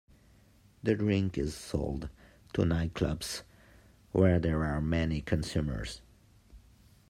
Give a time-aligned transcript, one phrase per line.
[0.81, 2.09] The drink is sold
[2.53, 3.43] to nightclubs
[4.13, 6.01] where there are many consumers.